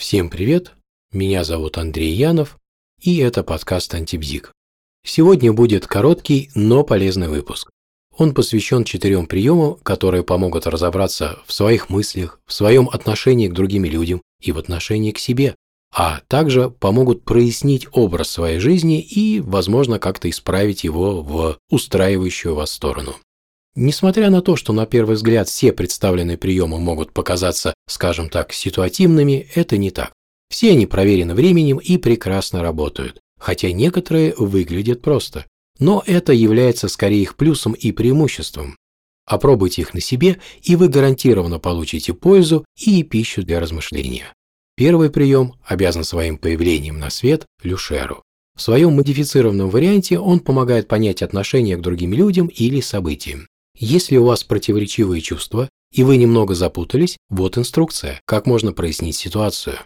[0.00, 0.72] Всем привет,
[1.12, 2.56] меня зовут Андрей Янов,
[3.02, 4.50] и это подкаст «Антибзик».
[5.04, 7.68] Сегодня будет короткий, но полезный выпуск.
[8.16, 13.84] Он посвящен четырем приемам, которые помогут разобраться в своих мыслях, в своем отношении к другим
[13.84, 15.54] людям и в отношении к себе,
[15.94, 22.70] а также помогут прояснить образ своей жизни и, возможно, как-то исправить его в устраивающую вас
[22.70, 23.16] сторону.
[23.76, 29.48] Несмотря на то, что на первый взгляд все представленные приемы могут показаться, скажем так, ситуативными,
[29.54, 30.12] это не так.
[30.48, 35.46] Все они проверены временем и прекрасно работают, хотя некоторые выглядят просто.
[35.78, 38.76] Но это является скорее их плюсом и преимуществом.
[39.24, 44.34] Опробуйте их на себе, и вы гарантированно получите пользу и пищу для размышления.
[44.76, 48.22] Первый прием обязан своим появлением на свет Люшеру.
[48.56, 53.46] В своем модифицированном варианте он помогает понять отношение к другим людям или событиям.
[53.82, 59.78] Если у вас противоречивые чувства и вы немного запутались, вот инструкция, как можно прояснить ситуацию.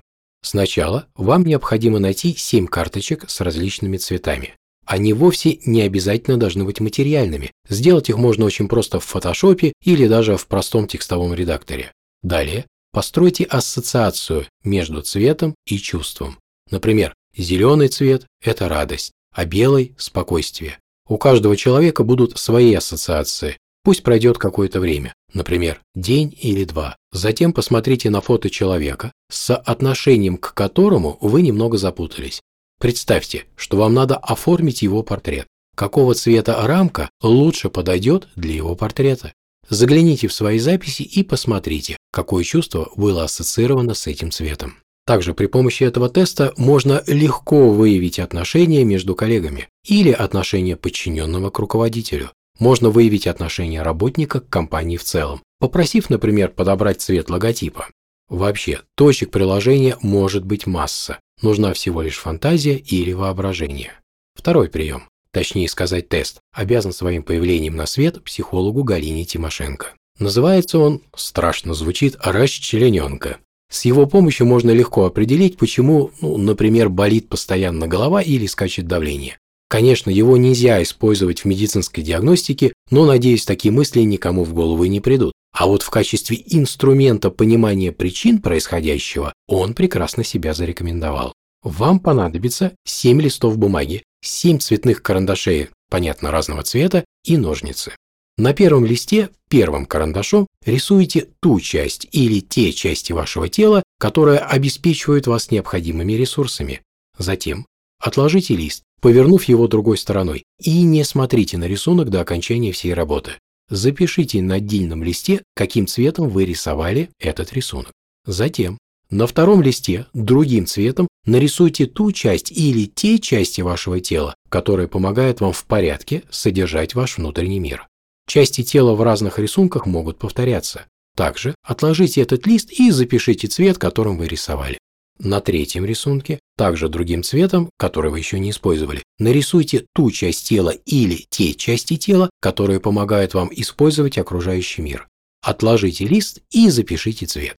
[0.42, 4.56] Сначала вам необходимо найти 7 карточек с различными цветами.
[4.84, 7.52] Они вовсе не обязательно должны быть материальными.
[7.68, 11.92] Сделать их можно очень просто в фотошопе или даже в простом текстовом редакторе.
[12.20, 16.36] Далее постройте ассоциацию между цветом и чувством.
[16.68, 20.78] Например, зеленый цвет– это радость, а белый– спокойствие.
[21.08, 26.96] У каждого человека будут свои ассоциации, Пусть пройдет какое-то время, например, день или два.
[27.12, 32.40] Затем посмотрите на фото человека, с отношением к которому вы немного запутались.
[32.80, 35.46] Представьте, что вам надо оформить его портрет.
[35.76, 39.34] Какого цвета рамка лучше подойдет для его портрета?
[39.68, 44.76] Загляните в свои записи и посмотрите, какое чувство было ассоциировано с этим цветом.
[45.06, 51.58] Также при помощи этого теста можно легко выявить отношения между коллегами или отношения подчиненного к
[51.58, 52.30] руководителю.
[52.58, 57.88] Можно выявить отношение работника к компании в целом, попросив, например, подобрать цвет логотипа.
[58.28, 61.18] Вообще, точек приложения может быть масса.
[61.42, 63.92] Нужна всего лишь фантазия или воображение.
[64.34, 69.94] Второй прием, точнее сказать тест, обязан своим появлением на свет психологу Галине Тимошенко.
[70.18, 73.38] Называется он, страшно звучит, расчлененка.
[73.70, 79.38] С его помощью можно легко определить, почему, ну, например, болит постоянно голова или скачет давление.
[79.74, 85.00] Конечно, его нельзя использовать в медицинской диагностике, но, надеюсь, такие мысли никому в голову не
[85.00, 85.32] придут.
[85.52, 91.32] А вот в качестве инструмента понимания причин происходящего он прекрасно себя зарекомендовал.
[91.64, 97.96] Вам понадобится 7 листов бумаги, 7 цветных карандашей, понятно, разного цвета, и ножницы.
[98.38, 105.26] На первом листе первым карандашом рисуйте ту часть или те части вашего тела, которые обеспечивают
[105.26, 106.80] вас необходимыми ресурсами.
[107.18, 107.66] Затем
[107.98, 113.32] отложите лист повернув его другой стороной, и не смотрите на рисунок до окончания всей работы.
[113.68, 117.92] Запишите на отдельном листе, каким цветом вы рисовали этот рисунок.
[118.24, 118.78] Затем
[119.10, 125.42] на втором листе другим цветом нарисуйте ту часть или те части вашего тела, которые помогают
[125.42, 127.86] вам в порядке содержать ваш внутренний мир.
[128.26, 130.86] Части тела в разных рисунках могут повторяться.
[131.14, 134.78] Также отложите этот лист и запишите цвет, которым вы рисовали.
[135.18, 140.70] На третьем рисунке, также другим цветом, который вы еще не использовали, нарисуйте ту часть тела
[140.70, 145.06] или те части тела, которые помогают вам использовать окружающий мир.
[145.40, 147.56] Отложите лист и запишите цвет.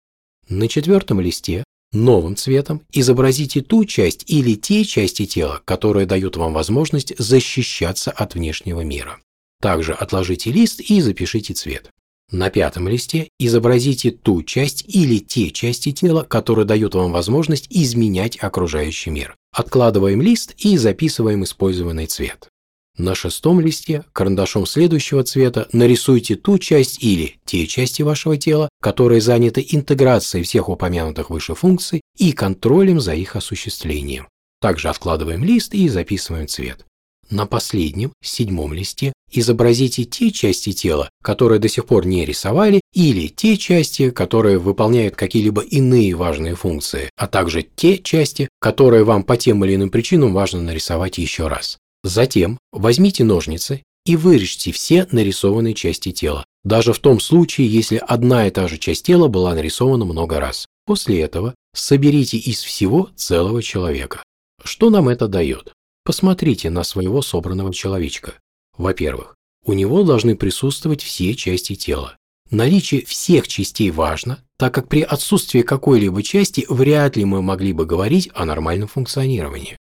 [0.49, 6.53] На четвертом листе новым цветом изобразите ту часть или те части тела, которые дают вам
[6.53, 9.21] возможность защищаться от внешнего мира.
[9.61, 11.91] Также отложите лист и запишите цвет.
[12.31, 18.37] На пятом листе изобразите ту часть или те части тела, которые дают вам возможность изменять
[18.41, 19.37] окружающий мир.
[19.53, 22.49] Откладываем лист и записываем использованный цвет.
[22.97, 29.21] На шестом листе карандашом следующего цвета нарисуйте ту часть или те части вашего тела, которые
[29.21, 34.29] заняты интеграцией всех упомянутых выше функций и контролем за их осуществлением.
[34.61, 36.87] Также откладываем лист и записываем цвет.
[37.31, 43.29] На последнем, седьмом листе изобразите те части тела, которые до сих пор не рисовали, или
[43.29, 49.37] те части, которые выполняют какие-либо иные важные функции, а также те части, которые вам по
[49.37, 51.79] тем или иным причинам важно нарисовать еще раз.
[52.05, 58.47] Затем возьмите ножницы и вырежьте все нарисованные части тела, даже в том случае, если одна
[58.47, 60.67] и та же часть тела была нарисована много раз.
[60.87, 64.23] После этого соберите из всего целого человека.
[64.63, 65.73] Что нам это дает?
[66.05, 68.35] Посмотрите на своего собранного человечка.
[68.77, 69.35] Во-первых,
[69.65, 72.17] у него должны присутствовать все части тела.
[72.51, 77.87] Наличие всех частей важно, так как при отсутствии какой-либо части вряд ли мы могли бы
[77.87, 79.79] говорить о нормальном функционировании.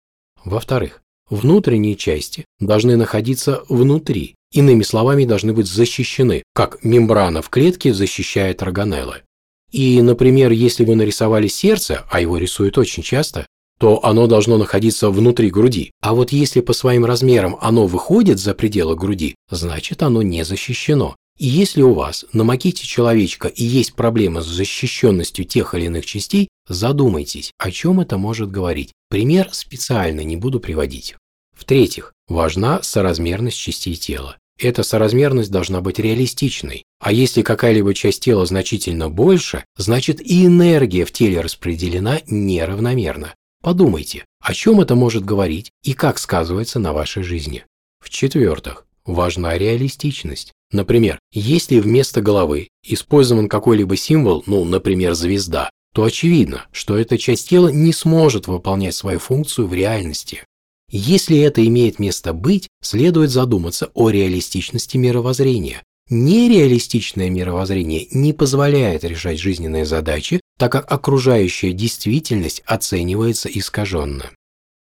[0.44, 7.92] Во-вторых, внутренние части должны находиться внутри, иными словами, должны быть защищены, как мембрана в клетке
[7.92, 9.22] защищает органеллы.
[9.70, 13.46] И, например, если вы нарисовали сердце, а его рисуют очень часто,
[13.78, 15.90] то оно должно находиться внутри груди.
[16.00, 21.16] А вот если по своим размерам оно выходит за пределы груди, значит оно не защищено.
[21.38, 26.06] И если у вас на макете человечка и есть проблема с защищенностью тех или иных
[26.06, 28.92] частей, задумайтесь, о чем это может говорить.
[29.10, 31.14] Пример специально не буду приводить.
[31.54, 34.36] В-третьих, важна соразмерность частей тела.
[34.58, 36.84] Эта соразмерность должна быть реалистичной.
[36.98, 43.34] А если какая-либо часть тела значительно больше, значит и энергия в теле распределена неравномерно.
[43.66, 47.64] Подумайте, о чем это может говорить и как сказывается на вашей жизни.
[47.98, 50.52] В-четвертых, важна реалистичность.
[50.70, 57.48] Например, если вместо головы использован какой-либо символ, ну, например, звезда, то очевидно, что эта часть
[57.48, 60.44] тела не сможет выполнять свою функцию в реальности.
[60.88, 65.82] Если это имеет место быть, следует задуматься о реалистичности мировоззрения.
[66.08, 74.30] Нереалистичное мировоззрение не позволяет решать жизненные задачи, так как окружающая действительность оценивается искаженно.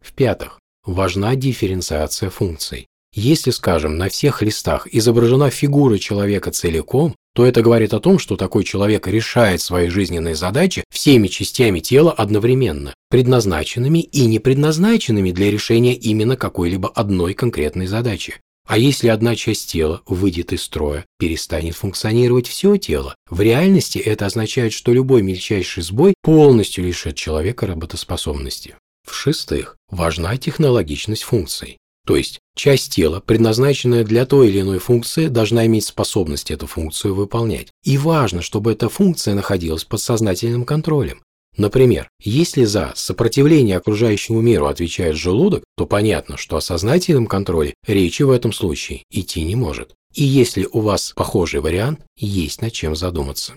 [0.01, 2.87] В-пятых, важна дифференциация функций.
[3.13, 8.35] Если, скажем, на всех листах изображена фигура человека целиком, то это говорит о том, что
[8.35, 15.49] такой человек решает свои жизненные задачи всеми частями тела одновременно, предназначенными и не предназначенными для
[15.49, 18.35] решения именно какой-либо одной конкретной задачи.
[18.65, 24.25] А если одна часть тела выйдет из строя, перестанет функционировать все тело, в реальности это
[24.25, 28.75] означает, что любой мельчайший сбой полностью лишит человека работоспособности.
[29.07, 31.77] В-шестых, важна технологичность функций.
[32.07, 37.15] То есть часть тела, предназначенная для той или иной функции, должна иметь способность эту функцию
[37.15, 37.69] выполнять.
[37.83, 41.21] И важно, чтобы эта функция находилась под сознательным контролем.
[41.57, 48.23] Например, если за сопротивление окружающему миру отвечает желудок, то понятно, что о сознательном контроле речи
[48.23, 49.93] в этом случае идти не может.
[50.13, 53.53] И если у вас похожий вариант, есть над чем задуматься.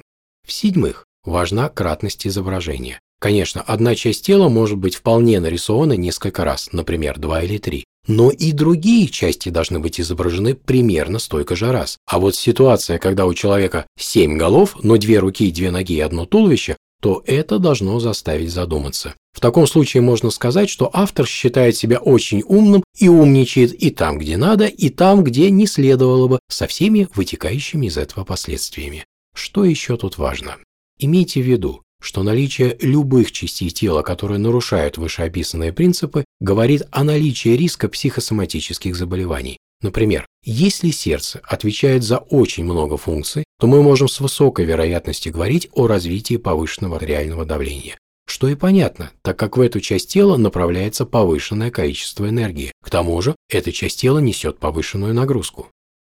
[0.47, 3.01] В-седьмых, важна кратность изображения.
[3.21, 7.85] Конечно, одна часть тела может быть вполне нарисована несколько раз, например, два или три.
[8.07, 11.99] Но и другие части должны быть изображены примерно столько же раз.
[12.07, 16.27] А вот ситуация, когда у человека семь голов, но две руки, две ноги и одно
[16.27, 19.15] туловище, то это должно заставить задуматься.
[19.33, 24.19] В таком случае можно сказать, что автор считает себя очень умным и умничает и там,
[24.19, 29.05] где надо, и там, где не следовало бы, со всеми вытекающими из этого последствиями.
[29.35, 30.57] Что еще тут важно?
[30.99, 37.51] Имейте в виду, что наличие любых частей тела, которые нарушают вышеописанные принципы, говорит о наличии
[37.51, 39.59] риска психосоматических заболеваний.
[39.81, 45.69] Например, если сердце отвечает за очень много функций, то мы можем с высокой вероятностью говорить
[45.73, 47.97] о развитии повышенного артериального давления.
[48.27, 52.73] Что и понятно, так как в эту часть тела направляется повышенное количество энергии.
[52.83, 55.69] К тому же, эта часть тела несет повышенную нагрузку.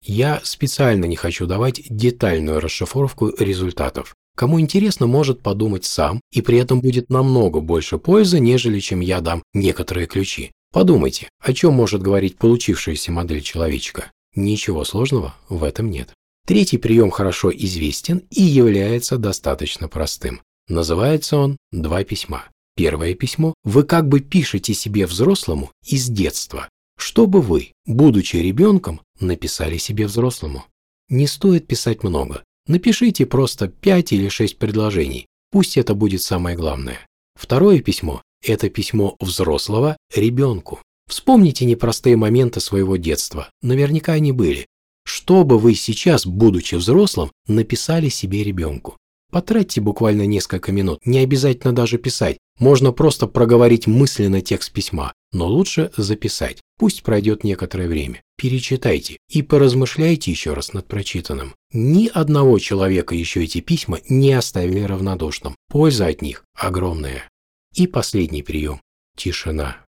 [0.06, 4.14] Я специально не хочу давать детальную расшифровку результатов.
[4.36, 9.22] Кому интересно, может подумать сам, и при этом будет намного больше пользы, нежели чем я
[9.22, 10.52] дам некоторые ключи.
[10.74, 14.12] Подумайте, о чем может говорить получившаяся модель человечка.
[14.36, 16.14] Ничего сложного в этом нет.
[16.46, 20.42] Третий прием хорошо известен и является достаточно простым.
[20.68, 22.44] Называется он «два письма».
[22.76, 26.68] Первое письмо вы как бы пишете себе взрослому из детства,
[26.98, 30.66] чтобы вы, будучи ребенком, написали себе взрослому.
[31.08, 37.06] Не стоит писать много, Напишите просто 5 или 6 предложений, пусть это будет самое главное.
[37.36, 40.80] Второе письмо– это письмо взрослого ребенку.
[41.08, 44.68] Вспомните непростые моменты своего детства, наверняка они были.
[45.06, 48.98] Что бы вы сейчас, будучи взрослым, написали себе ребенку?
[49.32, 55.48] Потратьте буквально несколько минут, не обязательно даже писать, можно просто проговорить мысленно текст письма, но
[55.48, 56.62] лучше записать.
[56.78, 58.22] Пусть пройдет некоторое время.
[58.38, 61.56] Перечитайте и поразмышляйте еще раз над прочитанным.
[61.72, 65.56] Ни одного человека еще эти письма не оставили равнодушным.
[65.68, 67.28] Польза от них огромная.
[67.74, 68.82] И последний прием–
[69.18, 69.86] тишина.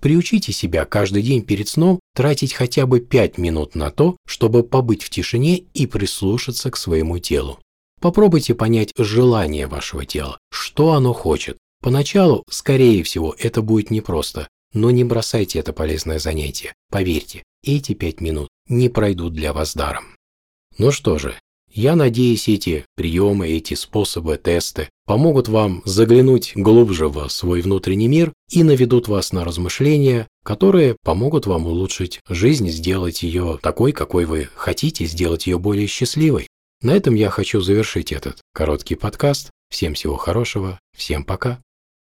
[0.00, 5.02] Приучите себя каждый день перед сном тратить хотя бы 5 минут на то, чтобы побыть
[5.02, 7.58] в тишине и прислушаться к своему телу.
[8.00, 11.58] Попробуйте понять желание вашего тела, что оно хочет.
[11.80, 16.74] Поначалу, скорее всего, это будет непросто, но не бросайте это полезное занятие.
[16.90, 20.16] Поверьте, эти пять минут не пройдут для вас даром.
[20.76, 21.38] Ну что же,
[21.78, 28.32] я надеюсь, эти приемы, эти способы, тесты помогут вам заглянуть глубже в свой внутренний мир
[28.50, 34.48] и наведут вас на размышления, которые помогут вам улучшить жизнь, сделать ее такой, какой вы
[34.56, 36.48] хотите, сделать ее более счастливой.
[36.82, 39.50] На этом я хочу завершить этот короткий подкаст.
[39.70, 41.60] Всем всего хорошего, всем пока.